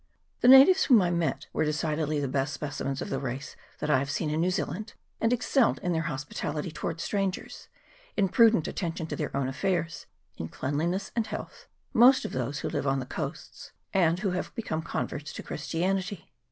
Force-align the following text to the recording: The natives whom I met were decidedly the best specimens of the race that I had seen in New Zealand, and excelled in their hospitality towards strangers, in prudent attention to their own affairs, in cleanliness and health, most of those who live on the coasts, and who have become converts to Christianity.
The 0.39 0.47
natives 0.47 0.85
whom 0.85 0.99
I 0.99 1.11
met 1.11 1.45
were 1.53 1.63
decidedly 1.63 2.19
the 2.19 2.27
best 2.27 2.55
specimens 2.55 3.03
of 3.03 3.11
the 3.11 3.19
race 3.19 3.55
that 3.77 3.91
I 3.91 3.99
had 3.99 4.07
seen 4.09 4.31
in 4.31 4.41
New 4.41 4.49
Zealand, 4.49 4.93
and 5.19 5.31
excelled 5.31 5.77
in 5.83 5.93
their 5.93 6.01
hospitality 6.09 6.71
towards 6.71 7.03
strangers, 7.03 7.67
in 8.17 8.27
prudent 8.27 8.67
attention 8.67 9.05
to 9.05 9.15
their 9.15 9.37
own 9.37 9.47
affairs, 9.47 10.07
in 10.37 10.47
cleanliness 10.47 11.11
and 11.15 11.27
health, 11.27 11.67
most 11.93 12.25
of 12.25 12.31
those 12.31 12.61
who 12.61 12.69
live 12.69 12.87
on 12.87 12.97
the 12.99 13.05
coasts, 13.05 13.73
and 13.93 14.17
who 14.21 14.31
have 14.31 14.55
become 14.55 14.81
converts 14.81 15.31
to 15.33 15.43
Christianity. 15.43 16.31